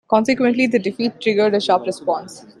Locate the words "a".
1.53-1.61